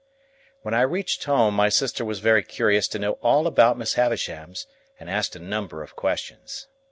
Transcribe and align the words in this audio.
When 0.63 0.73
I 0.73 0.81
reached 0.81 1.25
home, 1.25 1.53
my 1.53 1.69
sister 1.69 2.03
was 2.03 2.21
very 2.21 2.41
curious 2.41 2.87
to 2.87 2.97
know 2.97 3.19
all 3.21 3.45
about 3.45 3.77
Miss 3.77 3.93
Havisham's, 3.93 4.65
and 4.99 5.11
asked 5.11 5.35
a 5.35 5.39
number 5.39 5.83
of 5.83 5.95
questions. 5.95 6.65